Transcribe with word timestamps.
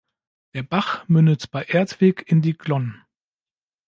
Der 0.55 0.63
Bach 0.63 1.07
mündet 1.09 1.51
bei 1.51 1.61
Erdweg 1.61 2.23
in 2.27 2.41
die 2.41 2.57
Glonn. 2.57 3.03